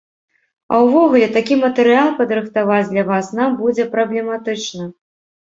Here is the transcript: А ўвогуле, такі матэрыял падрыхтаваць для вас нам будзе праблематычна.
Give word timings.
А 0.71 0.77
ўвогуле, 0.85 1.27
такі 1.35 1.57
матэрыял 1.65 2.09
падрыхтаваць 2.21 2.89
для 2.93 3.03
вас 3.11 3.31
нам 3.43 3.55
будзе 3.61 3.87
праблематычна. 3.95 4.91